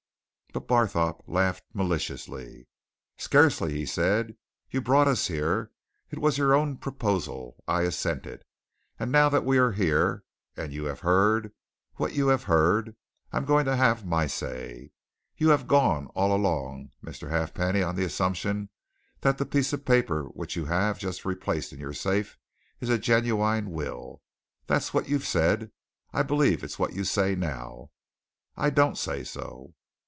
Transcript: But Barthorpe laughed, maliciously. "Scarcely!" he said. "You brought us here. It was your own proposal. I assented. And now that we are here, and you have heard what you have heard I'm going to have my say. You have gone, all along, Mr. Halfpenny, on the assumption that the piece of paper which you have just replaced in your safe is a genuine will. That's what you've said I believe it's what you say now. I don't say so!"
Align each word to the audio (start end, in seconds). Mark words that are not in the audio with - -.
But 0.53 0.67
Barthorpe 0.67 1.23
laughed, 1.27 1.63
maliciously. 1.73 2.67
"Scarcely!" 3.15 3.71
he 3.71 3.85
said. 3.85 4.35
"You 4.69 4.81
brought 4.81 5.07
us 5.07 5.27
here. 5.27 5.71
It 6.09 6.19
was 6.19 6.37
your 6.37 6.53
own 6.53 6.75
proposal. 6.75 7.63
I 7.69 7.83
assented. 7.83 8.43
And 8.99 9.13
now 9.13 9.29
that 9.29 9.45
we 9.45 9.57
are 9.59 9.71
here, 9.71 10.25
and 10.57 10.73
you 10.73 10.83
have 10.87 10.99
heard 10.99 11.53
what 11.95 12.15
you 12.15 12.27
have 12.27 12.43
heard 12.51 12.97
I'm 13.31 13.45
going 13.45 13.63
to 13.63 13.77
have 13.77 14.05
my 14.05 14.27
say. 14.27 14.91
You 15.37 15.51
have 15.51 15.69
gone, 15.69 16.07
all 16.07 16.35
along, 16.35 16.91
Mr. 17.01 17.29
Halfpenny, 17.29 17.81
on 17.81 17.95
the 17.95 18.03
assumption 18.03 18.67
that 19.21 19.37
the 19.37 19.45
piece 19.45 19.71
of 19.71 19.85
paper 19.85 20.23
which 20.25 20.57
you 20.57 20.65
have 20.65 20.99
just 20.99 21.23
replaced 21.23 21.71
in 21.71 21.79
your 21.79 21.93
safe 21.93 22.37
is 22.81 22.89
a 22.89 22.97
genuine 22.99 23.71
will. 23.71 24.21
That's 24.67 24.93
what 24.93 25.07
you've 25.07 25.25
said 25.25 25.71
I 26.11 26.23
believe 26.23 26.61
it's 26.61 26.77
what 26.77 26.91
you 26.91 27.05
say 27.05 27.35
now. 27.35 27.91
I 28.57 28.69
don't 28.69 28.97
say 28.97 29.23
so!" 29.23 29.75